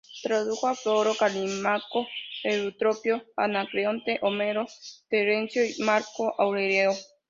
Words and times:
Tradujo 0.25 0.65
a 0.67 0.73
Floro, 0.81 1.11
Calímaco, 1.21 1.99
Eutropio, 2.51 3.15
Anacreonte, 3.45 4.17
Homero, 4.23 4.65
Terencio 5.11 5.61
y 5.63 5.75
Marco 5.83 6.33
Aurelio. 6.39 6.89